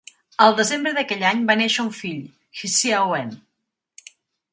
[0.43, 2.23] Al desembre d'aquell any va néixer un fill,
[2.63, 3.31] Hsiao-wen.